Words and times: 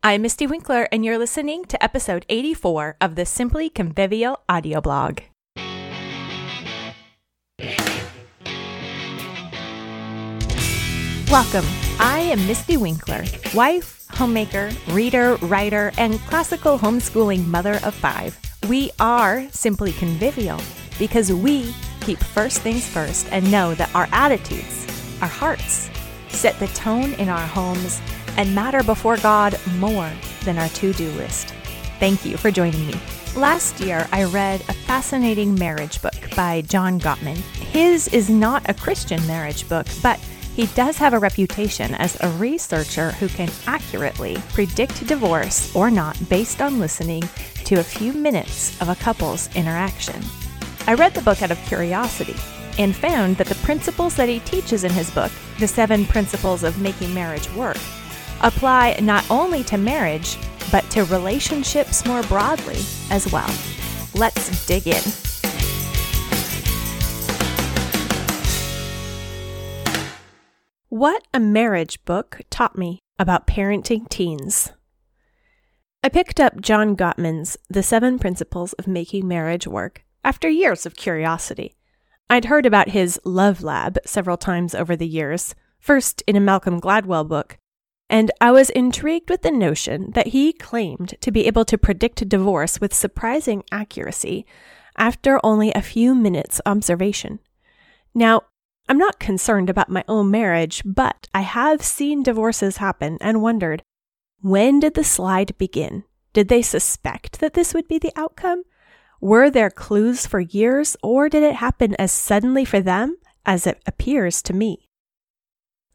I'm 0.00 0.22
Misty 0.22 0.46
Winkler, 0.46 0.86
and 0.92 1.04
you're 1.04 1.18
listening 1.18 1.64
to 1.64 1.82
episode 1.82 2.24
84 2.28 2.98
of 3.00 3.16
the 3.16 3.26
Simply 3.26 3.68
Convivial 3.68 4.40
audio 4.48 4.80
blog. 4.80 5.22
Welcome. 11.28 11.66
I 11.98 12.20
am 12.30 12.46
Misty 12.46 12.76
Winkler, 12.76 13.24
wife, 13.56 14.06
homemaker, 14.10 14.70
reader, 14.90 15.34
writer, 15.42 15.90
and 15.98 16.20
classical 16.20 16.78
homeschooling 16.78 17.44
mother 17.46 17.80
of 17.82 17.92
five. 17.92 18.38
We 18.68 18.92
are 19.00 19.48
Simply 19.50 19.90
Convivial 19.90 20.60
because 21.00 21.32
we 21.32 21.74
keep 22.02 22.18
first 22.18 22.60
things 22.60 22.86
first 22.86 23.26
and 23.32 23.50
know 23.50 23.74
that 23.74 23.92
our 23.96 24.08
attitudes, 24.12 24.86
our 25.20 25.28
hearts, 25.28 25.90
set 26.28 26.56
the 26.60 26.68
tone 26.68 27.14
in 27.14 27.28
our 27.28 27.48
homes 27.48 28.00
and 28.38 28.54
matter 28.54 28.82
before 28.82 29.18
God 29.18 29.58
more 29.76 30.10
than 30.44 30.56
our 30.58 30.68
to 30.70 30.94
do 30.94 31.10
list. 31.10 31.48
Thank 31.98 32.24
you 32.24 32.36
for 32.36 32.50
joining 32.50 32.86
me. 32.86 32.94
Last 33.36 33.80
year, 33.80 34.08
I 34.12 34.24
read 34.24 34.60
a 34.62 34.72
fascinating 34.72 35.54
marriage 35.56 36.00
book 36.00 36.14
by 36.34 36.62
John 36.62 36.98
Gottman. 36.98 37.36
His 37.72 38.08
is 38.08 38.30
not 38.30 38.68
a 38.70 38.74
Christian 38.74 39.24
marriage 39.26 39.68
book, 39.68 39.86
but 40.02 40.18
he 40.54 40.66
does 40.68 40.96
have 40.96 41.12
a 41.12 41.18
reputation 41.18 41.94
as 41.96 42.16
a 42.20 42.30
researcher 42.30 43.12
who 43.12 43.28
can 43.28 43.50
accurately 43.66 44.38
predict 44.54 45.06
divorce 45.06 45.74
or 45.74 45.90
not 45.90 46.16
based 46.28 46.62
on 46.62 46.80
listening 46.80 47.22
to 47.64 47.76
a 47.76 47.84
few 47.84 48.12
minutes 48.12 48.80
of 48.80 48.88
a 48.88 48.96
couple's 48.96 49.54
interaction. 49.54 50.20
I 50.86 50.94
read 50.94 51.14
the 51.14 51.22
book 51.22 51.42
out 51.42 51.50
of 51.50 51.58
curiosity 51.66 52.34
and 52.78 52.94
found 52.94 53.36
that 53.36 53.48
the 53.48 53.54
principles 53.56 54.16
that 54.16 54.28
he 54.28 54.40
teaches 54.40 54.84
in 54.84 54.92
his 54.92 55.10
book, 55.10 55.32
The 55.58 55.68
Seven 55.68 56.06
Principles 56.06 56.62
of 56.62 56.80
Making 56.80 57.12
Marriage 57.12 57.52
Work, 57.54 57.78
apply 58.42 58.98
not 59.00 59.28
only 59.30 59.62
to 59.64 59.78
marriage, 59.78 60.38
but 60.70 60.88
to 60.90 61.04
relationships 61.04 62.04
more 62.06 62.22
broadly 62.24 62.80
as 63.10 63.30
well. 63.32 63.52
Let's 64.14 64.66
dig 64.66 64.86
in. 64.86 65.02
What 70.88 71.28
a 71.32 71.38
marriage 71.38 72.04
book 72.04 72.40
taught 72.50 72.76
me 72.76 72.98
about 73.18 73.46
parenting 73.46 74.08
teens. 74.08 74.72
I 76.02 76.08
picked 76.08 76.40
up 76.40 76.60
John 76.60 76.96
Gottman's 76.96 77.56
The 77.68 77.82
Seven 77.82 78.18
Principles 78.18 78.72
of 78.74 78.86
Making 78.86 79.28
Marriage 79.28 79.66
Work 79.66 80.04
after 80.24 80.48
years 80.48 80.86
of 80.86 80.96
curiosity. 80.96 81.76
I'd 82.30 82.46
heard 82.46 82.66
about 82.66 82.90
his 82.90 83.20
Love 83.24 83.62
Lab 83.62 83.98
several 84.06 84.36
times 84.36 84.74
over 84.74 84.96
the 84.96 85.06
years, 85.06 85.54
first 85.78 86.22
in 86.26 86.36
a 86.36 86.40
Malcolm 86.40 86.80
Gladwell 86.80 87.28
book, 87.28 87.57
and 88.10 88.30
I 88.40 88.50
was 88.52 88.70
intrigued 88.70 89.28
with 89.28 89.42
the 89.42 89.50
notion 89.50 90.12
that 90.12 90.28
he 90.28 90.52
claimed 90.52 91.14
to 91.20 91.30
be 91.30 91.46
able 91.46 91.64
to 91.66 91.76
predict 91.76 92.28
divorce 92.28 92.80
with 92.80 92.94
surprising 92.94 93.62
accuracy 93.70 94.46
after 94.96 95.40
only 95.44 95.72
a 95.72 95.82
few 95.82 96.14
minutes' 96.14 96.60
observation. 96.64 97.38
Now, 98.14 98.42
I'm 98.88 98.98
not 98.98 99.20
concerned 99.20 99.68
about 99.68 99.90
my 99.90 100.02
own 100.08 100.30
marriage, 100.30 100.82
but 100.84 101.28
I 101.34 101.42
have 101.42 101.82
seen 101.82 102.22
divorces 102.22 102.78
happen 102.78 103.18
and 103.20 103.42
wondered 103.42 103.82
when 104.40 104.80
did 104.80 104.94
the 104.94 105.04
slide 105.04 105.56
begin? 105.58 106.04
Did 106.32 106.48
they 106.48 106.62
suspect 106.62 107.40
that 107.40 107.54
this 107.54 107.74
would 107.74 107.88
be 107.88 107.98
the 107.98 108.12
outcome? 108.16 108.62
Were 109.20 109.50
there 109.50 109.70
clues 109.70 110.26
for 110.26 110.40
years, 110.40 110.96
or 111.02 111.28
did 111.28 111.42
it 111.42 111.56
happen 111.56 111.96
as 111.96 112.12
suddenly 112.12 112.64
for 112.64 112.80
them 112.80 113.16
as 113.44 113.66
it 113.66 113.82
appears 113.84 114.40
to 114.42 114.52
me? 114.52 114.87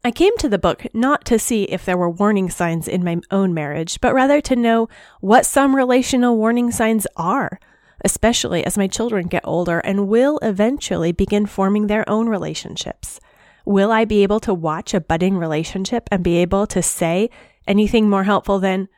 I 0.06 0.10
came 0.10 0.36
to 0.36 0.50
the 0.50 0.58
book 0.58 0.84
not 0.92 1.24
to 1.24 1.38
see 1.38 1.62
if 1.64 1.86
there 1.86 1.96
were 1.96 2.10
warning 2.10 2.50
signs 2.50 2.88
in 2.88 3.02
my 3.02 3.20
own 3.30 3.54
marriage, 3.54 4.02
but 4.02 4.12
rather 4.12 4.42
to 4.42 4.54
know 4.54 4.86
what 5.22 5.46
some 5.46 5.74
relational 5.74 6.36
warning 6.36 6.70
signs 6.70 7.06
are, 7.16 7.58
especially 8.04 8.66
as 8.66 8.76
my 8.76 8.86
children 8.86 9.28
get 9.28 9.46
older 9.46 9.78
and 9.78 10.06
will 10.06 10.38
eventually 10.42 11.10
begin 11.10 11.46
forming 11.46 11.86
their 11.86 12.06
own 12.06 12.28
relationships. 12.28 13.18
Will 13.64 13.90
I 13.90 14.04
be 14.04 14.22
able 14.22 14.40
to 14.40 14.52
watch 14.52 14.92
a 14.92 15.00
budding 15.00 15.38
relationship 15.38 16.06
and 16.12 16.22
be 16.22 16.36
able 16.36 16.66
to 16.66 16.82
say 16.82 17.30
anything 17.66 18.10
more 18.10 18.24
helpful 18.24 18.58
than, 18.58 18.90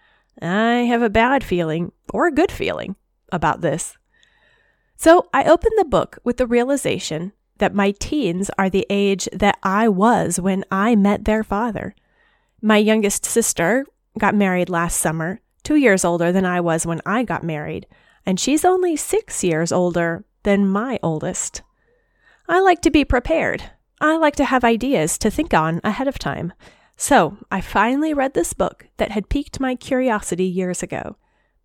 I 0.42 0.86
have 0.88 1.02
a 1.02 1.08
bad 1.08 1.44
feeling 1.44 1.92
or 2.12 2.26
a 2.26 2.34
good 2.34 2.50
feeling 2.50 2.96
about 3.30 3.60
this? 3.60 3.96
So 4.96 5.28
I 5.32 5.44
opened 5.44 5.74
the 5.76 5.84
book 5.84 6.18
with 6.24 6.38
the 6.38 6.48
realization 6.48 7.32
that 7.58 7.74
my 7.74 7.92
teens 7.92 8.50
are 8.58 8.70
the 8.70 8.86
age 8.90 9.28
that 9.32 9.58
I 9.62 9.88
was 9.88 10.38
when 10.40 10.64
I 10.70 10.96
met 10.96 11.24
their 11.24 11.42
father. 11.42 11.94
My 12.62 12.78
youngest 12.78 13.24
sister 13.24 13.86
got 14.18 14.34
married 14.34 14.68
last 14.68 14.98
summer, 14.98 15.40
two 15.62 15.76
years 15.76 16.04
older 16.04 16.32
than 16.32 16.44
I 16.44 16.60
was 16.60 16.86
when 16.86 17.00
I 17.04 17.22
got 17.22 17.44
married, 17.44 17.86
and 18.24 18.40
she's 18.40 18.64
only 18.64 18.96
six 18.96 19.44
years 19.44 19.72
older 19.72 20.24
than 20.42 20.68
my 20.68 20.98
oldest. 21.02 21.62
I 22.48 22.60
like 22.60 22.80
to 22.82 22.90
be 22.90 23.04
prepared. 23.04 23.70
I 24.00 24.16
like 24.16 24.36
to 24.36 24.44
have 24.44 24.64
ideas 24.64 25.18
to 25.18 25.30
think 25.30 25.54
on 25.54 25.80
ahead 25.82 26.08
of 26.08 26.18
time. 26.18 26.52
So 26.96 27.36
I 27.50 27.60
finally 27.60 28.14
read 28.14 28.34
this 28.34 28.52
book 28.52 28.86
that 28.96 29.10
had 29.10 29.28
piqued 29.28 29.60
my 29.60 29.74
curiosity 29.74 30.44
years 30.44 30.82
ago. 30.82 31.16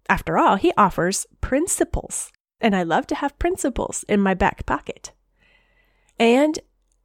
After 0.10 0.38
all, 0.38 0.56
he 0.56 0.74
offers 0.78 1.26
principles, 1.40 2.32
and 2.60 2.76
I 2.76 2.84
love 2.84 3.08
to 3.08 3.16
have 3.16 3.40
principles 3.40 4.04
in 4.10 4.20
my 4.20 4.34
back 4.34 4.66
pocket. 4.66 5.14
And 6.22 6.60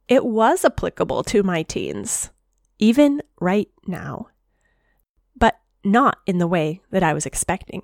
it 0.07 0.23
was 0.23 0.63
applicable 0.63 1.23
to 1.23 1.41
my 1.41 1.63
teens, 1.63 2.29
even 2.77 3.23
right 3.41 3.67
now. 3.87 4.27
But 5.35 5.59
not 5.83 6.19
in 6.27 6.37
the 6.37 6.45
way 6.45 6.81
that 6.91 7.01
I 7.01 7.15
was 7.15 7.25
expecting. 7.25 7.81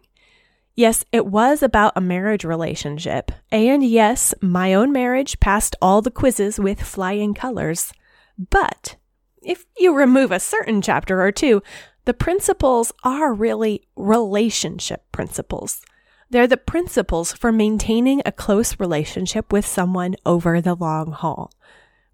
Yes, 0.75 1.03
it 1.11 1.25
was 1.25 1.63
about 1.63 1.93
a 1.95 2.01
marriage 2.01 2.45
relationship. 2.45 3.31
And 3.51 3.83
yes, 3.83 4.35
my 4.43 4.75
own 4.75 4.91
marriage 4.91 5.39
passed 5.39 5.75
all 5.81 6.03
the 6.03 6.11
quizzes 6.11 6.59
with 6.59 6.83
flying 6.83 7.33
colors. 7.33 7.93
But 8.37 8.97
if 9.41 9.65
you 9.75 9.95
remove 9.95 10.31
a 10.31 10.39
certain 10.39 10.83
chapter 10.83 11.19
or 11.19 11.31
two, 11.31 11.63
the 12.05 12.13
principles 12.13 12.91
are 13.03 13.33
really 13.33 13.87
relationship 13.95 15.11
principles. 15.11 15.81
They're 16.33 16.47
the 16.47 16.57
principles 16.57 17.31
for 17.31 17.51
maintaining 17.51 18.23
a 18.25 18.31
close 18.31 18.79
relationship 18.79 19.53
with 19.53 19.67
someone 19.67 20.15
over 20.25 20.61
the 20.61 20.73
long 20.73 21.11
haul. 21.11 21.51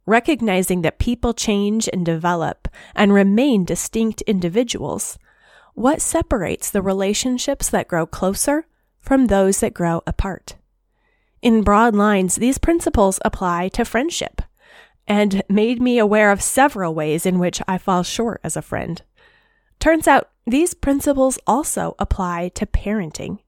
Recognizing 0.06 0.81
that 0.81 1.00
people 1.00 1.34
change 1.34 1.88
and 1.94 2.06
develop 2.06 2.68
and 2.94 3.13
remain 3.13 3.63
distinct 3.63 4.22
individuals, 4.24 5.18
what 5.74 6.02
separates 6.02 6.69
the 6.69 6.81
relationships 6.81 7.69
that 7.69 7.88
grow 7.88 8.06
closer 8.06 8.68
from 9.00 9.28
those 9.28 9.62
that 9.62 9.74
grow 9.74 10.02
apart? 10.06 10.56
In 11.41 11.63
broad 11.63 11.96
lines, 11.96 12.36
these 12.36 12.57
principles 12.57 13.22
apply 13.24 13.69
to 13.69 13.86
friendship 13.86 14.41
and 15.07 15.44
made 15.47 15.81
me 15.81 15.97
aware 15.97 16.34
of 16.34 16.41
several 16.41 16.94
ways 16.94 17.25
in 17.25 17.40
which 17.40 17.62
I 17.69 17.78
fall 17.78 18.03
short 18.03 18.41
as 18.44 18.57
a 18.57 18.62
friend. 18.62 19.01
Turns 19.80 20.09
out 20.09 20.30
these 20.46 20.74
principles 20.74 21.40
also 21.47 21.96
apply 22.00 22.50
to 22.56 22.66
parenting. 22.66 23.40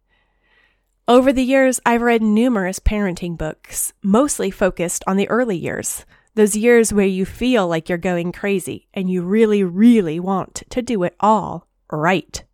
Over 1.11 1.33
the 1.33 1.43
years, 1.43 1.81
I've 1.85 2.03
read 2.03 2.21
numerous 2.21 2.79
parenting 2.79 3.37
books, 3.37 3.91
mostly 4.01 4.49
focused 4.49 5.03
on 5.05 5.17
the 5.17 5.27
early 5.27 5.57
years, 5.57 6.05
those 6.35 6.55
years 6.55 6.93
where 6.93 7.05
you 7.05 7.25
feel 7.25 7.67
like 7.67 7.89
you're 7.89 7.97
going 7.97 8.31
crazy 8.31 8.87
and 8.93 9.09
you 9.09 9.21
really, 9.21 9.61
really 9.61 10.21
want 10.21 10.63
to 10.69 10.81
do 10.81 11.03
it 11.03 11.13
all 11.19 11.67
right. 11.91 12.45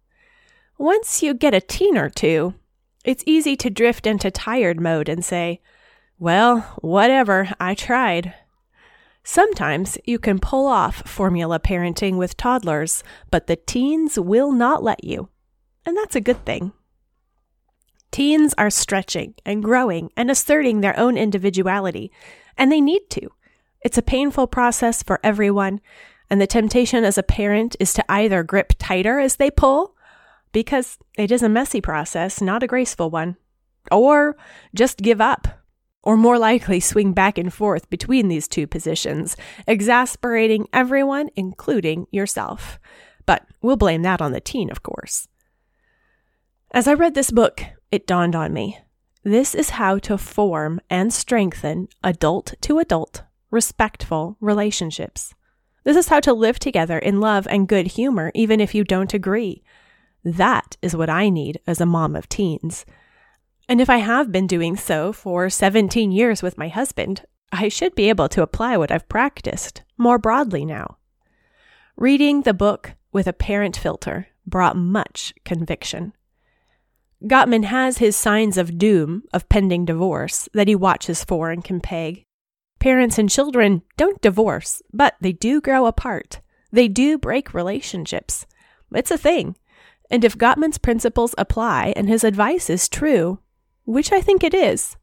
Once 0.79 1.21
you 1.21 1.35
get 1.35 1.53
a 1.53 1.61
teen 1.61 1.99
or 1.99 2.09
two, 2.09 2.55
it's 3.05 3.23
easy 3.27 3.55
to 3.57 3.69
drift 3.69 4.07
into 4.07 4.31
tired 4.31 4.81
mode 4.81 5.07
and 5.07 5.23
say, 5.23 5.61
well, 6.17 6.61
whatever, 6.81 7.49
I 7.59 7.75
tried. 7.75 8.33
Sometimes 9.23 9.99
you 10.03 10.17
can 10.17 10.39
pull 10.39 10.65
off 10.65 11.07
formula 11.07 11.59
parenting 11.59 12.17
with 12.17 12.35
toddlers, 12.37 13.03
but 13.29 13.45
the 13.45 13.55
teens 13.55 14.17
will 14.17 14.51
not 14.51 14.81
let 14.81 15.03
you. 15.03 15.29
And 15.85 15.95
that's 15.95 16.15
a 16.15 16.21
good 16.21 16.43
thing. 16.43 16.73
Teens 18.11 18.53
are 18.57 18.69
stretching 18.69 19.35
and 19.45 19.63
growing 19.63 20.09
and 20.15 20.31
asserting 20.31 20.81
their 20.81 20.97
own 20.97 21.17
individuality, 21.17 22.11
and 22.57 22.71
they 22.71 22.81
need 22.81 23.09
to. 23.11 23.29
It's 23.81 23.97
a 23.97 24.01
painful 24.01 24.47
process 24.47 25.03
for 25.03 25.19
everyone, 25.23 25.81
and 26.29 26.41
the 26.41 26.47
temptation 26.47 27.03
as 27.03 27.17
a 27.17 27.23
parent 27.23 27.75
is 27.79 27.93
to 27.93 28.05
either 28.09 28.43
grip 28.43 28.73
tighter 28.77 29.19
as 29.19 29.35
they 29.35 29.51
pull, 29.51 29.95
because 30.51 30.97
it 31.17 31.31
is 31.31 31.43
a 31.43 31.49
messy 31.49 31.81
process, 31.81 32.41
not 32.41 32.63
a 32.63 32.67
graceful 32.67 33.09
one, 33.09 33.37
or 33.91 34.35
just 34.73 34.97
give 34.97 35.21
up, 35.21 35.47
or 36.03 36.17
more 36.17 36.39
likely 36.39 36.79
swing 36.79 37.13
back 37.13 37.37
and 37.37 37.53
forth 37.53 37.89
between 37.89 38.29
these 38.29 38.47
two 38.47 38.65
positions, 38.65 39.35
exasperating 39.67 40.67
everyone, 40.71 41.29
including 41.35 42.07
yourself. 42.11 42.79
But 43.25 43.45
we'll 43.61 43.75
blame 43.75 44.03
that 44.03 44.21
on 44.21 44.31
the 44.31 44.39
teen, 44.39 44.71
of 44.71 44.83
course. 44.83 45.27
As 46.71 46.87
I 46.87 46.93
read 46.93 47.13
this 47.13 47.31
book, 47.31 47.61
it 47.91 48.07
dawned 48.07 48.35
on 48.35 48.53
me. 48.53 48.79
This 49.23 49.53
is 49.53 49.71
how 49.71 49.97
to 49.99 50.17
form 50.17 50.79
and 50.89 51.13
strengthen 51.13 51.89
adult 52.03 52.53
to 52.61 52.79
adult, 52.79 53.23
respectful 53.51 54.37
relationships. 54.39 55.33
This 55.83 55.97
is 55.97 56.09
how 56.09 56.19
to 56.21 56.33
live 56.33 56.59
together 56.59 56.97
in 56.97 57.19
love 57.19 57.47
and 57.49 57.67
good 57.67 57.87
humor, 57.87 58.31
even 58.33 58.59
if 58.59 58.75
you 58.75 58.83
don't 58.83 59.13
agree. 59.13 59.63
That 60.23 60.75
is 60.81 60.95
what 60.95 61.09
I 61.09 61.29
need 61.29 61.59
as 61.65 61.79
a 61.79 61.85
mom 61.85 62.15
of 62.15 62.27
teens. 62.27 62.85
And 63.69 63.79
if 63.79 63.89
I 63.89 63.97
have 63.97 64.31
been 64.31 64.47
doing 64.47 64.75
so 64.75 65.13
for 65.13 65.49
17 65.49 66.11
years 66.11 66.41
with 66.41 66.57
my 66.57 66.67
husband, 66.67 67.25
I 67.51 67.69
should 67.69 67.95
be 67.95 68.09
able 68.09 68.29
to 68.29 68.41
apply 68.41 68.77
what 68.77 68.91
I've 68.91 69.07
practiced 69.07 69.83
more 69.97 70.17
broadly 70.17 70.65
now. 70.65 70.97
Reading 71.95 72.41
the 72.41 72.53
book 72.53 72.93
with 73.11 73.27
a 73.27 73.33
parent 73.33 73.77
filter 73.77 74.27
brought 74.45 74.77
much 74.77 75.33
conviction. 75.45 76.13
Gottman 77.23 77.63
has 77.63 77.97
his 77.97 78.15
signs 78.15 78.57
of 78.57 78.77
doom 78.77 79.23
of 79.33 79.49
pending 79.49 79.85
divorce 79.85 80.47
that 80.53 80.67
he 80.67 80.75
watches 80.75 81.23
for 81.23 81.49
and 81.49 81.63
can 81.63 81.81
peg. 81.81 82.23
Parents 82.79 83.17
and 83.17 83.29
children 83.29 83.81
don't 83.97 84.21
divorce, 84.21 84.83
but 84.93 85.15
they 85.19 85.31
do 85.31 85.59
grow 85.59 85.87
apart. 85.87 86.41
They 86.71 86.87
do 86.87 87.17
break 87.17 87.55
relationships. 87.55 88.45
It's 88.93 89.09
a 89.09 89.17
thing. 89.17 89.55
And 90.11 90.23
if 90.23 90.37
Gottman's 90.37 90.77
principles 90.77 91.33
apply 91.37 91.93
and 91.95 92.07
his 92.07 92.23
advice 92.23 92.69
is 92.69 92.87
true, 92.87 93.39
which 93.83 94.11
I 94.11 94.21
think 94.21 94.43
it 94.43 94.53
is, 94.53 94.95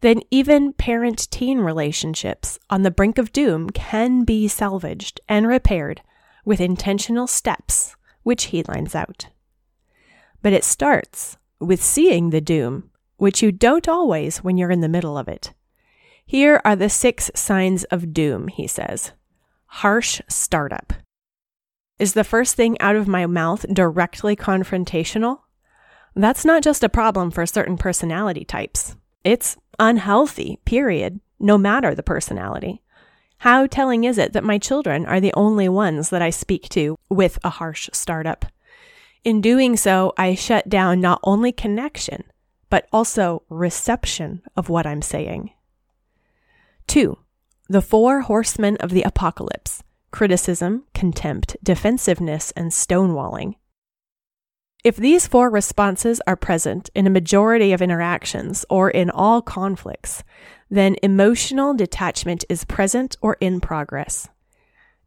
then 0.00 0.20
even 0.30 0.72
parent 0.72 1.30
teen 1.30 1.58
relationships 1.58 2.58
on 2.70 2.82
the 2.82 2.90
brink 2.90 3.18
of 3.18 3.32
doom 3.32 3.68
can 3.70 4.24
be 4.24 4.48
salvaged 4.48 5.20
and 5.28 5.46
repaired 5.46 6.00
with 6.44 6.60
intentional 6.60 7.26
steps, 7.26 7.96
which 8.22 8.44
he 8.44 8.62
lines 8.62 8.94
out. 8.94 9.26
But 10.44 10.52
it 10.52 10.62
starts 10.62 11.38
with 11.58 11.82
seeing 11.82 12.28
the 12.28 12.42
doom, 12.42 12.90
which 13.16 13.42
you 13.42 13.50
don't 13.50 13.88
always 13.88 14.44
when 14.44 14.58
you're 14.58 14.70
in 14.70 14.82
the 14.82 14.90
middle 14.90 15.16
of 15.16 15.26
it. 15.26 15.54
Here 16.26 16.60
are 16.66 16.76
the 16.76 16.90
six 16.90 17.30
signs 17.34 17.84
of 17.84 18.12
doom, 18.12 18.48
he 18.48 18.66
says. 18.66 19.12
Harsh 19.64 20.20
startup. 20.28 20.92
Is 21.98 22.12
the 22.12 22.24
first 22.24 22.56
thing 22.56 22.78
out 22.78 22.94
of 22.94 23.08
my 23.08 23.24
mouth 23.24 23.64
directly 23.72 24.36
confrontational? 24.36 25.38
That's 26.14 26.44
not 26.44 26.62
just 26.62 26.84
a 26.84 26.90
problem 26.90 27.30
for 27.30 27.46
certain 27.46 27.78
personality 27.78 28.44
types. 28.44 28.96
It's 29.24 29.56
unhealthy, 29.78 30.58
period, 30.66 31.20
no 31.40 31.56
matter 31.56 31.94
the 31.94 32.02
personality. 32.02 32.82
How 33.38 33.66
telling 33.66 34.04
is 34.04 34.18
it 34.18 34.34
that 34.34 34.44
my 34.44 34.58
children 34.58 35.06
are 35.06 35.20
the 35.20 35.32
only 35.32 35.70
ones 35.70 36.10
that 36.10 36.20
I 36.20 36.28
speak 36.28 36.68
to 36.70 36.98
with 37.08 37.38
a 37.42 37.48
harsh 37.48 37.88
startup? 37.94 38.44
In 39.24 39.40
doing 39.40 39.76
so, 39.78 40.12
I 40.18 40.34
shut 40.34 40.68
down 40.68 41.00
not 41.00 41.18
only 41.22 41.50
connection, 41.50 42.24
but 42.68 42.86
also 42.92 43.42
reception 43.48 44.42
of 44.54 44.68
what 44.68 44.86
I'm 44.86 45.00
saying. 45.00 45.50
Two, 46.86 47.18
the 47.68 47.80
four 47.80 48.20
horsemen 48.20 48.76
of 48.78 48.90
the 48.90 49.02
apocalypse 49.02 49.82
criticism, 50.10 50.84
contempt, 50.94 51.56
defensiveness, 51.60 52.52
and 52.52 52.70
stonewalling. 52.70 53.54
If 54.84 54.94
these 54.94 55.26
four 55.26 55.50
responses 55.50 56.20
are 56.26 56.36
present 56.36 56.88
in 56.94 57.06
a 57.06 57.10
majority 57.10 57.72
of 57.72 57.82
interactions 57.82 58.64
or 58.70 58.90
in 58.90 59.10
all 59.10 59.42
conflicts, 59.42 60.22
then 60.70 60.94
emotional 61.02 61.74
detachment 61.74 62.44
is 62.48 62.64
present 62.64 63.16
or 63.20 63.36
in 63.40 63.60
progress. 63.60 64.28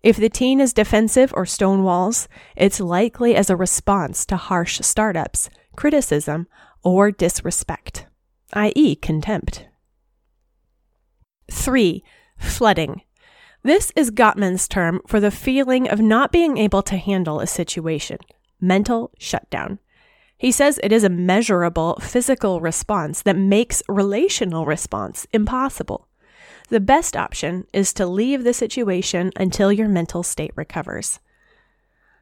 If 0.07 0.15
the 0.15 0.29
teen 0.29 0.61
is 0.61 0.71
defensive 0.71 1.33
or 1.35 1.43
stonewalls, 1.43 2.29
it's 2.55 2.79
likely 2.79 3.35
as 3.35 3.49
a 3.49 3.57
response 3.57 4.25
to 4.27 4.37
harsh 4.37 4.79
startups, 4.79 5.49
criticism, 5.75 6.47
or 6.81 7.11
disrespect, 7.11 8.05
i.e., 8.53 8.95
contempt. 8.95 9.67
3. 11.51 12.01
Flooding. 12.37 13.01
This 13.63 13.91
is 13.97 14.09
Gottman's 14.09 14.69
term 14.69 15.01
for 15.05 15.19
the 15.19 15.29
feeling 15.29 15.89
of 15.89 15.99
not 15.99 16.31
being 16.31 16.57
able 16.57 16.83
to 16.83 16.95
handle 16.95 17.41
a 17.41 17.45
situation, 17.45 18.19
mental 18.61 19.11
shutdown. 19.19 19.77
He 20.37 20.53
says 20.53 20.79
it 20.81 20.93
is 20.93 21.03
a 21.03 21.09
measurable 21.09 21.99
physical 22.01 22.61
response 22.61 23.23
that 23.23 23.35
makes 23.35 23.83
relational 23.89 24.65
response 24.65 25.27
impossible. 25.33 26.07
The 26.69 26.79
best 26.81 27.15
option 27.15 27.65
is 27.71 27.93
to 27.93 28.05
leave 28.05 28.43
the 28.43 28.53
situation 28.53 29.31
until 29.37 29.71
your 29.71 29.87
mental 29.87 30.21
state 30.21 30.51
recovers. 30.55 31.19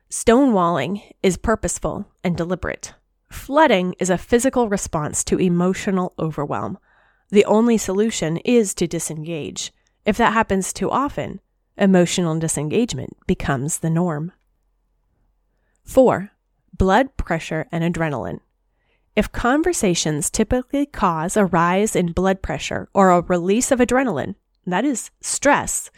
Stonewalling 0.09 1.01
is 1.23 1.37
purposeful 1.37 2.05
and 2.23 2.37
deliberate. 2.37 2.93
Flooding 3.31 3.95
is 3.99 4.11
a 4.11 4.19
physical 4.19 4.69
response 4.69 5.23
to 5.23 5.39
emotional 5.39 6.13
overwhelm. 6.19 6.77
The 7.29 7.45
only 7.45 7.77
solution 7.77 8.37
is 8.37 8.75
to 8.75 8.87
disengage. 8.87 9.73
If 10.05 10.17
that 10.17 10.33
happens 10.33 10.71
too 10.71 10.91
often, 10.91 11.41
emotional 11.75 12.37
disengagement 12.37 13.17
becomes 13.25 13.79
the 13.79 13.89
norm. 13.89 14.31
4. 15.85 16.31
Blood 16.77 17.17
pressure 17.17 17.67
and 17.71 17.83
adrenaline. 17.83 18.41
If 19.15 19.31
conversations 19.31 20.29
typically 20.29 20.85
cause 20.85 21.37
a 21.37 21.45
rise 21.45 21.95
in 21.95 22.11
blood 22.11 22.41
pressure 22.41 22.89
or 22.93 23.11
a 23.11 23.21
release 23.21 23.71
of 23.71 23.79
adrenaline, 23.79 24.35
that 24.65 24.83
is 24.83 25.09
stress, 25.21 25.89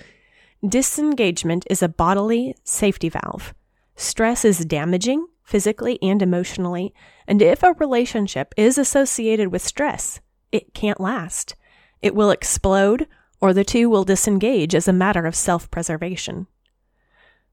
disengagement 0.68 1.66
is 1.68 1.82
a 1.82 1.88
bodily 1.88 2.56
safety 2.64 3.10
valve. 3.10 3.56
Stress 3.96 4.46
is 4.46 4.66
damaging 4.66 5.26
physically 5.44 5.98
and 6.02 6.22
emotionally, 6.22 6.94
and 7.26 7.42
if 7.42 7.64
a 7.64 7.74
relationship 7.74 8.54
is 8.56 8.78
associated 8.78 9.52
with 9.52 9.66
stress, 9.66 10.20
it 10.52 10.76
can't 10.76 11.00
last. 11.00 11.56
It 12.04 12.14
will 12.14 12.30
explode, 12.30 13.08
or 13.42 13.52
the 13.52 13.64
two 13.64 13.90
will 13.90 14.04
disengage 14.04 14.76
as 14.76 14.88
a 14.88 14.94
matter 14.94 15.26
of 15.26 15.36
self 15.36 15.72
preservation. 15.72 16.46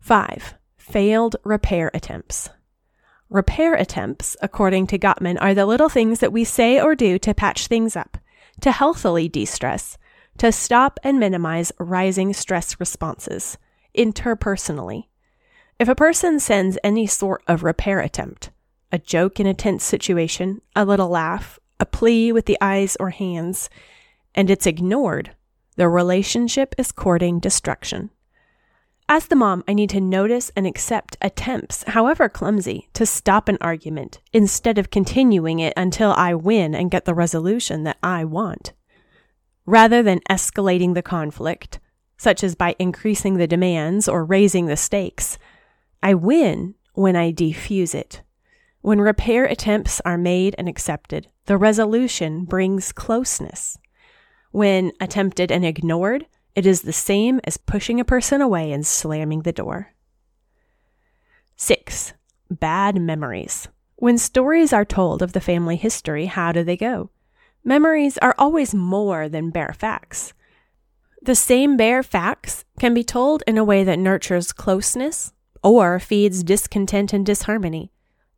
5. 0.00 0.54
Failed 0.76 1.36
repair 1.44 1.90
attempts. 1.94 2.50
Repair 3.34 3.74
attempts, 3.74 4.36
according 4.42 4.86
to 4.86 4.96
Gottman, 4.96 5.38
are 5.40 5.54
the 5.54 5.66
little 5.66 5.88
things 5.88 6.20
that 6.20 6.32
we 6.32 6.44
say 6.44 6.80
or 6.80 6.94
do 6.94 7.18
to 7.18 7.34
patch 7.34 7.66
things 7.66 7.96
up, 7.96 8.16
to 8.60 8.70
healthily 8.70 9.28
de 9.28 9.44
stress, 9.44 9.98
to 10.38 10.52
stop 10.52 11.00
and 11.02 11.18
minimize 11.18 11.72
rising 11.80 12.32
stress 12.32 12.78
responses, 12.78 13.58
interpersonally. 13.98 15.06
If 15.80 15.88
a 15.88 15.96
person 15.96 16.38
sends 16.38 16.78
any 16.84 17.08
sort 17.08 17.42
of 17.48 17.64
repair 17.64 17.98
attempt, 17.98 18.50
a 18.92 19.00
joke 19.00 19.40
in 19.40 19.48
a 19.48 19.52
tense 19.52 19.82
situation, 19.82 20.60
a 20.76 20.84
little 20.84 21.08
laugh, 21.08 21.58
a 21.80 21.86
plea 21.86 22.30
with 22.30 22.46
the 22.46 22.58
eyes 22.60 22.96
or 23.00 23.10
hands, 23.10 23.68
and 24.36 24.48
it's 24.48 24.64
ignored, 24.64 25.32
the 25.74 25.88
relationship 25.88 26.72
is 26.78 26.92
courting 26.92 27.40
destruction. 27.40 28.10
As 29.08 29.26
the 29.26 29.36
mom, 29.36 29.62
I 29.68 29.74
need 29.74 29.90
to 29.90 30.00
notice 30.00 30.50
and 30.56 30.66
accept 30.66 31.18
attempts, 31.20 31.84
however 31.88 32.28
clumsy, 32.28 32.88
to 32.94 33.04
stop 33.04 33.48
an 33.48 33.58
argument 33.60 34.20
instead 34.32 34.78
of 34.78 34.90
continuing 34.90 35.58
it 35.58 35.74
until 35.76 36.12
I 36.12 36.34
win 36.34 36.74
and 36.74 36.90
get 36.90 37.04
the 37.04 37.14
resolution 37.14 37.84
that 37.84 37.98
I 38.02 38.24
want. 38.24 38.72
Rather 39.66 40.02
than 40.02 40.20
escalating 40.30 40.94
the 40.94 41.02
conflict, 41.02 41.80
such 42.16 42.42
as 42.42 42.54
by 42.54 42.76
increasing 42.78 43.36
the 43.36 43.46
demands 43.46 44.08
or 44.08 44.24
raising 44.24 44.66
the 44.66 44.76
stakes, 44.76 45.38
I 46.02 46.14
win 46.14 46.74
when 46.94 47.14
I 47.14 47.30
defuse 47.30 47.94
it. 47.94 48.22
When 48.80 49.00
repair 49.00 49.44
attempts 49.44 50.00
are 50.06 50.18
made 50.18 50.54
and 50.56 50.68
accepted, 50.68 51.28
the 51.44 51.58
resolution 51.58 52.44
brings 52.44 52.92
closeness. 52.92 53.78
When 54.50 54.92
attempted 55.00 55.50
and 55.50 55.64
ignored, 55.64 56.26
it 56.54 56.66
is 56.66 56.82
the 56.82 56.92
same 56.92 57.40
as 57.44 57.56
pushing 57.56 57.98
a 57.98 58.04
person 58.04 58.40
away 58.40 58.72
and 58.72 58.86
slamming 58.86 59.42
the 59.42 59.52
door. 59.52 59.92
6. 61.56 62.12
Bad 62.50 63.00
memories. 63.00 63.68
When 63.96 64.18
stories 64.18 64.72
are 64.72 64.84
told 64.84 65.22
of 65.22 65.32
the 65.32 65.40
family 65.40 65.76
history, 65.76 66.26
how 66.26 66.52
do 66.52 66.62
they 66.62 66.76
go? 66.76 67.10
Memories 67.64 68.18
are 68.18 68.34
always 68.38 68.74
more 68.74 69.28
than 69.28 69.50
bare 69.50 69.74
facts. 69.76 70.34
The 71.22 71.34
same 71.34 71.76
bare 71.76 72.02
facts 72.02 72.64
can 72.78 72.92
be 72.92 73.02
told 73.02 73.42
in 73.46 73.56
a 73.56 73.64
way 73.64 73.82
that 73.82 73.98
nurtures 73.98 74.52
closeness 74.52 75.32
or 75.62 75.98
feeds 75.98 76.44
discontent 76.44 77.12
and 77.12 77.24
disharmony. 77.24 77.90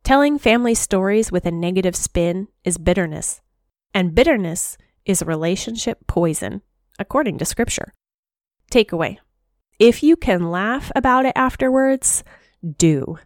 Telling 0.03 0.39
family 0.39 0.73
stories 0.73 1.31
with 1.31 1.45
a 1.45 1.51
negative 1.51 1.95
spin 1.95 2.47
is 2.63 2.77
bitterness, 2.77 3.41
and 3.93 4.15
bitterness 4.15 4.77
is 5.05 5.21
relationship 5.21 6.07
poison, 6.07 6.61
according 6.97 7.37
to 7.39 7.45
Scripture. 7.45 7.93
Takeaway 8.71 9.17
If 9.79 10.03
you 10.03 10.15
can 10.15 10.51
laugh 10.51 10.91
about 10.95 11.25
it 11.25 11.33
afterwards, 11.35 12.23
do. 12.77 13.17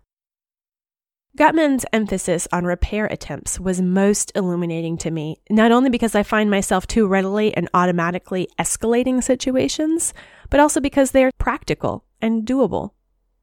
Gottman's 1.37 1.85
emphasis 1.93 2.47
on 2.51 2.65
repair 2.65 3.05
attempts 3.05 3.57
was 3.57 3.81
most 3.81 4.33
illuminating 4.35 4.97
to 4.97 5.11
me, 5.11 5.41
not 5.49 5.71
only 5.71 5.89
because 5.89 6.13
I 6.13 6.23
find 6.23 6.51
myself 6.51 6.85
too 6.85 7.07
readily 7.07 7.55
and 7.55 7.69
automatically 7.73 8.49
escalating 8.59 9.23
situations, 9.23 10.13
but 10.49 10.59
also 10.59 10.81
because 10.81 11.11
they 11.11 11.23
are 11.23 11.31
practical 11.37 12.03
and 12.21 12.45
doable. 12.45 12.91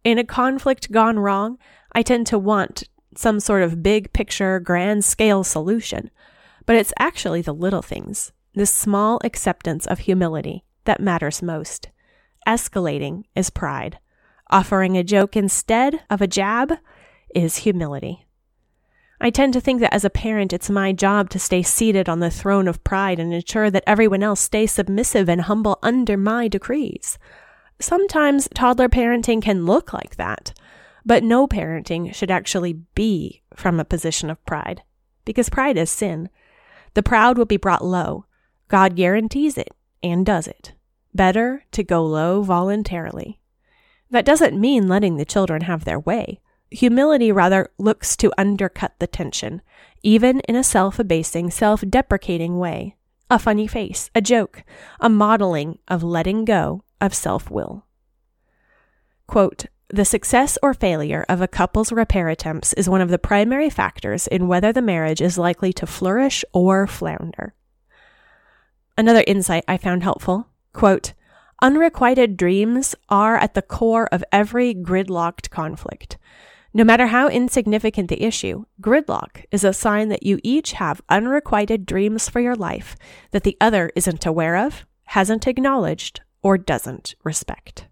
In 0.04 0.18
a 0.18 0.24
conflict 0.24 0.92
gone 0.92 1.18
wrong, 1.18 1.58
I 1.92 2.02
tend 2.02 2.26
to 2.28 2.38
want 2.38 2.84
some 3.16 3.40
sort 3.40 3.62
of 3.62 3.82
big 3.82 4.12
picture, 4.12 4.60
grand 4.60 5.04
scale 5.04 5.42
solution, 5.42 6.10
but 6.66 6.76
it's 6.76 6.92
actually 6.98 7.40
the 7.40 7.54
little 7.54 7.82
things, 7.82 8.32
the 8.54 8.66
small 8.66 9.18
acceptance 9.24 9.86
of 9.86 10.00
humility, 10.00 10.62
that 10.88 11.00
matters 11.00 11.42
most. 11.42 11.90
Escalating 12.46 13.24
is 13.36 13.50
pride. 13.50 13.98
Offering 14.50 14.96
a 14.96 15.04
joke 15.04 15.36
instead 15.36 16.00
of 16.08 16.22
a 16.22 16.26
jab 16.26 16.72
is 17.34 17.58
humility. 17.58 18.26
I 19.20 19.28
tend 19.28 19.52
to 19.52 19.60
think 19.60 19.80
that 19.80 19.92
as 19.92 20.06
a 20.06 20.10
parent, 20.10 20.54
it's 20.54 20.70
my 20.70 20.92
job 20.92 21.28
to 21.30 21.38
stay 21.38 21.62
seated 21.62 22.08
on 22.08 22.20
the 22.20 22.30
throne 22.30 22.66
of 22.66 22.82
pride 22.84 23.18
and 23.18 23.34
ensure 23.34 23.70
that 23.70 23.84
everyone 23.86 24.22
else 24.22 24.40
stays 24.40 24.72
submissive 24.72 25.28
and 25.28 25.42
humble 25.42 25.78
under 25.82 26.16
my 26.16 26.48
decrees. 26.48 27.18
Sometimes 27.78 28.48
toddler 28.54 28.88
parenting 28.88 29.42
can 29.42 29.66
look 29.66 29.92
like 29.92 30.16
that, 30.16 30.58
but 31.04 31.22
no 31.22 31.46
parenting 31.46 32.14
should 32.14 32.30
actually 32.30 32.72
be 32.94 33.42
from 33.54 33.78
a 33.78 33.84
position 33.84 34.30
of 34.30 34.44
pride, 34.46 34.82
because 35.26 35.50
pride 35.50 35.76
is 35.76 35.90
sin. 35.90 36.30
The 36.94 37.02
proud 37.02 37.36
will 37.36 37.44
be 37.44 37.58
brought 37.58 37.84
low. 37.84 38.24
God 38.68 38.96
guarantees 38.96 39.58
it 39.58 39.68
and 40.02 40.24
does 40.24 40.48
it. 40.48 40.72
Better 41.14 41.64
to 41.72 41.82
go 41.82 42.04
low 42.04 42.42
voluntarily. 42.42 43.40
That 44.10 44.24
doesn't 44.24 44.58
mean 44.58 44.88
letting 44.88 45.16
the 45.16 45.24
children 45.24 45.62
have 45.62 45.84
their 45.84 45.98
way. 45.98 46.40
Humility 46.70 47.32
rather 47.32 47.70
looks 47.78 48.16
to 48.18 48.32
undercut 48.36 48.92
the 48.98 49.06
tension, 49.06 49.62
even 50.02 50.40
in 50.40 50.56
a 50.56 50.64
self 50.64 50.98
abasing, 50.98 51.50
self 51.50 51.82
deprecating 51.88 52.58
way. 52.58 52.96
A 53.30 53.38
funny 53.38 53.66
face, 53.66 54.10
a 54.14 54.20
joke, 54.20 54.64
a 55.00 55.08
modeling 55.08 55.78
of 55.88 56.02
letting 56.02 56.44
go 56.44 56.84
of 57.00 57.14
self 57.14 57.50
will. 57.50 57.84
Quote, 59.26 59.66
the 59.90 60.04
success 60.04 60.58
or 60.62 60.74
failure 60.74 61.24
of 61.28 61.40
a 61.40 61.48
couple's 61.48 61.92
repair 61.92 62.28
attempts 62.28 62.74
is 62.74 62.90
one 62.90 63.00
of 63.00 63.08
the 63.08 63.18
primary 63.18 63.70
factors 63.70 64.26
in 64.26 64.46
whether 64.46 64.70
the 64.70 64.82
marriage 64.82 65.22
is 65.22 65.38
likely 65.38 65.72
to 65.72 65.86
flourish 65.86 66.44
or 66.52 66.86
flounder. 66.86 67.54
Another 68.98 69.24
insight 69.26 69.64
I 69.66 69.78
found 69.78 70.02
helpful 70.02 70.47
quote, 70.72 71.12
Unrequited 71.60 72.36
dreams 72.36 72.94
are 73.08 73.36
at 73.36 73.54
the 73.54 73.62
core 73.62 74.08
of 74.12 74.22
every 74.30 74.74
gridlocked 74.74 75.50
conflict. 75.50 76.16
No 76.72 76.84
matter 76.84 77.08
how 77.08 77.28
insignificant 77.28 78.08
the 78.08 78.22
issue, 78.22 78.64
gridlock 78.80 79.44
is 79.50 79.64
a 79.64 79.72
sign 79.72 80.08
that 80.10 80.22
you 80.22 80.38
each 80.44 80.72
have 80.72 81.00
unrequited 81.08 81.86
dreams 81.86 82.28
for 82.28 82.40
your 82.40 82.54
life 82.54 82.96
that 83.32 83.42
the 83.42 83.56
other 83.60 83.90
isn't 83.96 84.26
aware 84.26 84.56
of, 84.56 84.84
hasn't 85.06 85.48
acknowledged, 85.48 86.20
or 86.42 86.58
doesn't 86.58 87.14
respect. 87.24 87.88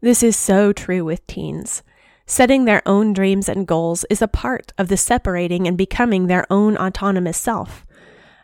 This 0.00 0.22
is 0.22 0.36
so 0.36 0.72
true 0.72 1.04
with 1.04 1.26
teens. 1.26 1.82
Setting 2.26 2.64
their 2.64 2.82
own 2.86 3.12
dreams 3.12 3.48
and 3.48 3.66
goals 3.66 4.04
is 4.10 4.20
a 4.20 4.28
part 4.28 4.72
of 4.78 4.88
the 4.88 4.96
separating 4.96 5.66
and 5.66 5.78
becoming 5.78 6.26
their 6.26 6.46
own 6.52 6.76
autonomous 6.76 7.38
self. 7.38 7.86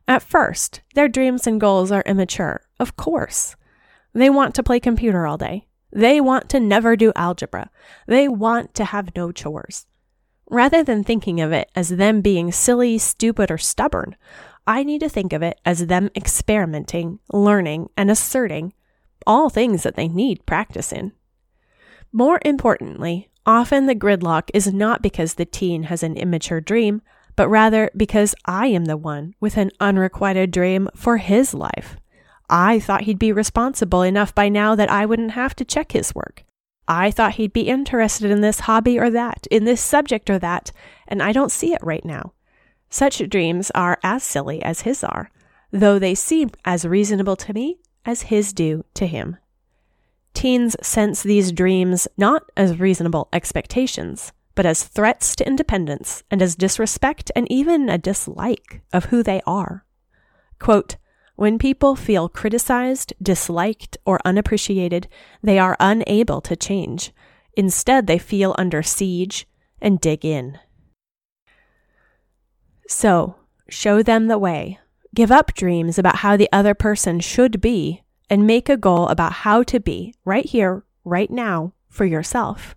At 0.06 0.22
first, 0.22 0.82
their 0.94 1.08
dreams 1.08 1.46
and 1.46 1.60
goals 1.60 1.90
are 1.90 2.02
immature, 2.06 2.62
of 2.78 2.96
course. 2.96 3.56
They 4.12 4.30
want 4.30 4.54
to 4.54 4.62
play 4.62 4.78
computer 4.80 5.26
all 5.26 5.38
day. 5.38 5.66
They 5.92 6.20
want 6.20 6.48
to 6.50 6.60
never 6.60 6.96
do 6.96 7.12
algebra. 7.16 7.70
They 8.06 8.28
want 8.28 8.74
to 8.74 8.84
have 8.84 9.14
no 9.16 9.32
chores. 9.32 9.86
Rather 10.50 10.84
than 10.84 11.04
thinking 11.04 11.40
of 11.40 11.52
it 11.52 11.70
as 11.74 11.88
them 11.88 12.20
being 12.20 12.52
silly, 12.52 12.98
stupid, 12.98 13.50
or 13.50 13.58
stubborn, 13.58 14.14
I 14.66 14.82
need 14.82 15.00
to 15.00 15.08
think 15.08 15.32
of 15.32 15.42
it 15.42 15.58
as 15.64 15.86
them 15.86 16.10
experimenting, 16.14 17.20
learning, 17.32 17.88
and 17.96 18.10
asserting 18.10 18.74
all 19.26 19.48
things 19.48 19.82
that 19.84 19.96
they 19.96 20.08
need 20.08 20.46
practice 20.46 20.92
in. 20.92 21.12
More 22.12 22.40
importantly, 22.44 23.30
often 23.46 23.86
the 23.86 23.94
gridlock 23.94 24.50
is 24.52 24.72
not 24.72 25.02
because 25.02 25.34
the 25.34 25.44
teen 25.44 25.84
has 25.84 26.02
an 26.02 26.16
immature 26.16 26.60
dream, 26.60 27.02
but 27.36 27.48
rather 27.48 27.90
because 27.96 28.34
I 28.44 28.68
am 28.68 28.84
the 28.84 28.96
one 28.96 29.34
with 29.40 29.56
an 29.56 29.70
unrequited 29.80 30.50
dream 30.50 30.88
for 30.94 31.18
his 31.18 31.54
life. 31.54 31.96
I 32.48 32.78
thought 32.78 33.02
he'd 33.02 33.18
be 33.18 33.32
responsible 33.32 34.02
enough 34.02 34.34
by 34.34 34.48
now 34.48 34.74
that 34.74 34.90
I 34.90 35.06
wouldn't 35.06 35.32
have 35.32 35.54
to 35.56 35.64
check 35.64 35.92
his 35.92 36.14
work. 36.14 36.44
I 36.86 37.10
thought 37.10 37.34
he'd 37.34 37.52
be 37.52 37.68
interested 37.68 38.30
in 38.30 38.42
this 38.42 38.60
hobby 38.60 38.98
or 38.98 39.10
that, 39.10 39.46
in 39.50 39.64
this 39.64 39.80
subject 39.80 40.28
or 40.28 40.38
that, 40.38 40.70
and 41.08 41.22
I 41.22 41.32
don't 41.32 41.50
see 41.52 41.72
it 41.72 41.82
right 41.82 42.04
now. 42.04 42.34
Such 42.90 43.28
dreams 43.28 43.70
are 43.74 43.98
as 44.04 44.22
silly 44.22 44.62
as 44.62 44.82
his 44.82 45.02
are, 45.02 45.30
though 45.70 45.98
they 45.98 46.14
seem 46.14 46.50
as 46.64 46.84
reasonable 46.84 47.36
to 47.36 47.54
me 47.54 47.78
as 48.04 48.22
his 48.22 48.52
do 48.52 48.84
to 48.94 49.06
him. 49.06 49.38
Teens 50.34 50.76
sense 50.82 51.22
these 51.22 51.52
dreams 51.52 52.06
not 52.18 52.44
as 52.56 52.78
reasonable 52.78 53.28
expectations, 53.32 54.32
but 54.54 54.66
as 54.66 54.84
threats 54.84 55.34
to 55.36 55.46
independence 55.46 56.22
and 56.30 56.40
as 56.40 56.54
disrespect 56.56 57.30
and 57.34 57.50
even 57.50 57.88
a 57.88 57.98
dislike 57.98 58.82
of 58.92 59.06
who 59.06 59.22
they 59.22 59.40
are. 59.46 59.84
Quote, 60.58 60.96
when 61.36 61.58
people 61.58 61.96
feel 61.96 62.28
criticized, 62.28 63.12
disliked, 63.20 63.96
or 64.06 64.20
unappreciated, 64.24 65.08
they 65.42 65.58
are 65.58 65.76
unable 65.80 66.40
to 66.42 66.54
change. 66.54 67.12
Instead, 67.56 68.06
they 68.06 68.18
feel 68.18 68.54
under 68.56 68.82
siege 68.82 69.46
and 69.80 70.00
dig 70.00 70.24
in. 70.24 70.58
So, 72.86 73.36
show 73.68 74.02
them 74.02 74.28
the 74.28 74.38
way. 74.38 74.78
Give 75.14 75.32
up 75.32 75.54
dreams 75.54 75.98
about 75.98 76.16
how 76.16 76.36
the 76.36 76.48
other 76.52 76.74
person 76.74 77.18
should 77.20 77.60
be 77.60 78.02
and 78.30 78.46
make 78.46 78.68
a 78.68 78.76
goal 78.76 79.08
about 79.08 79.32
how 79.32 79.62
to 79.64 79.80
be 79.80 80.14
right 80.24 80.44
here, 80.44 80.84
right 81.04 81.30
now, 81.30 81.72
for 81.88 82.04
yourself. 82.04 82.76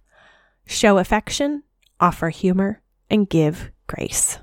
Show 0.65 0.97
affection, 0.97 1.63
offer 1.99 2.29
humor, 2.29 2.81
and 3.09 3.29
give 3.29 3.71
grace. 3.87 4.39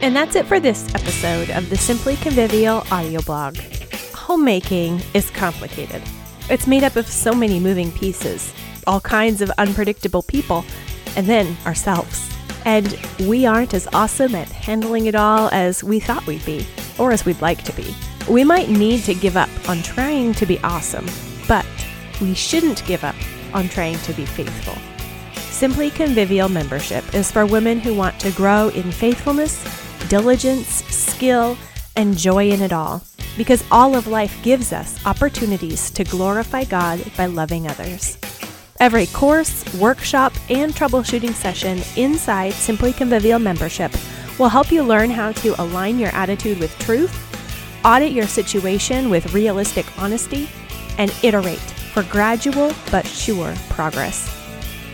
And 0.00 0.14
that's 0.14 0.36
it 0.36 0.44
for 0.44 0.60
this 0.60 0.94
episode 0.94 1.48
of 1.50 1.70
the 1.70 1.78
Simply 1.78 2.16
Convivial 2.16 2.84
audio 2.90 3.22
blog. 3.22 3.56
Homemaking 4.12 5.00
is 5.14 5.30
complicated. 5.30 6.02
It's 6.50 6.66
made 6.66 6.84
up 6.84 6.96
of 6.96 7.08
so 7.08 7.32
many 7.32 7.58
moving 7.58 7.90
pieces, 7.90 8.52
all 8.86 9.00
kinds 9.00 9.40
of 9.40 9.50
unpredictable 9.56 10.22
people, 10.22 10.62
and 11.16 11.26
then 11.26 11.56
ourselves. 11.64 12.30
And 12.66 12.98
we 13.20 13.46
aren't 13.46 13.72
as 13.72 13.88
awesome 13.94 14.34
at 14.34 14.48
handling 14.48 15.06
it 15.06 15.14
all 15.14 15.48
as 15.52 15.82
we 15.82 16.00
thought 16.00 16.26
we'd 16.26 16.44
be, 16.44 16.66
or 16.98 17.12
as 17.12 17.24
we'd 17.24 17.40
like 17.40 17.62
to 17.64 17.72
be. 17.72 17.94
We 18.28 18.44
might 18.44 18.68
need 18.68 19.04
to 19.04 19.14
give 19.14 19.38
up 19.38 19.48
on 19.68 19.82
trying 19.82 20.34
to 20.34 20.44
be 20.44 20.58
awesome, 20.60 21.06
we 22.20 22.34
shouldn't 22.34 22.84
give 22.86 23.04
up 23.04 23.16
on 23.52 23.68
trying 23.68 23.98
to 23.98 24.12
be 24.12 24.24
faithful. 24.26 24.76
Simply 25.50 25.90
Convivial 25.90 26.48
membership 26.48 27.14
is 27.14 27.30
for 27.30 27.46
women 27.46 27.78
who 27.78 27.94
want 27.94 28.18
to 28.20 28.32
grow 28.32 28.68
in 28.70 28.90
faithfulness 28.90 29.64
diligence, 30.08 30.84
skill, 30.94 31.56
and 31.96 32.16
joy 32.16 32.50
in 32.50 32.60
it 32.60 32.72
all, 32.72 33.02
because 33.36 33.64
all 33.70 33.94
of 33.94 34.06
life 34.06 34.36
gives 34.42 34.72
us 34.72 35.04
opportunities 35.06 35.90
to 35.90 36.04
glorify 36.04 36.64
God 36.64 37.02
by 37.16 37.26
loving 37.26 37.66
others. 37.68 38.18
Every 38.80 39.06
course, 39.06 39.64
workshop, 39.74 40.32
and 40.50 40.74
troubleshooting 40.74 41.32
session 41.32 41.80
inside 41.96 42.52
Simply 42.52 42.92
Convivial 42.92 43.38
membership 43.38 43.92
will 44.38 44.48
help 44.48 44.72
you 44.72 44.82
learn 44.82 45.10
how 45.10 45.32
to 45.32 45.60
align 45.62 45.98
your 45.98 46.10
attitude 46.10 46.58
with 46.58 46.76
truth, 46.80 47.14
audit 47.84 48.12
your 48.12 48.26
situation 48.26 49.08
with 49.08 49.32
realistic 49.32 49.86
honesty, 49.98 50.48
and 50.98 51.14
iterate 51.22 51.73
for 51.94 52.02
gradual 52.04 52.72
but 52.90 53.06
sure 53.06 53.54
progress. 53.70 54.28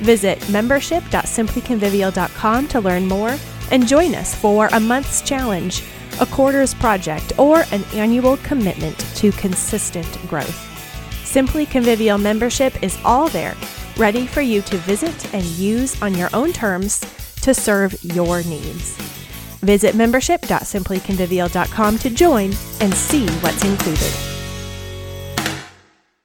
Visit 0.00 0.48
membership.simplyconvivial.com 0.50 2.68
to 2.68 2.80
learn 2.80 3.08
more 3.08 3.36
and 3.70 3.88
join 3.88 4.14
us 4.14 4.34
for 4.34 4.68
a 4.72 4.80
month's 4.80 5.22
challenge, 5.22 5.82
a 6.20 6.26
quarter's 6.26 6.74
project, 6.74 7.32
or 7.38 7.64
an 7.72 7.82
annual 7.94 8.36
commitment 8.38 8.98
to 9.16 9.30
consistent 9.32 10.06
growth. 10.28 10.66
Simply 11.24 11.64
Convivial 11.64 12.18
membership 12.18 12.82
is 12.82 12.98
all 13.04 13.28
there, 13.28 13.56
ready 13.96 14.26
for 14.26 14.42
you 14.42 14.60
to 14.62 14.76
visit 14.78 15.32
and 15.34 15.44
use 15.44 16.02
on 16.02 16.14
your 16.14 16.28
own 16.34 16.52
terms 16.52 16.98
to 17.42 17.54
serve 17.54 17.94
your 18.02 18.42
needs. 18.42 18.96
Visit 19.60 19.94
membership.simplyconvivial.com 19.94 21.98
to 21.98 22.10
join 22.10 22.52
and 22.80 22.92
see 22.92 23.28
what's 23.28 23.62
included. 23.64 24.29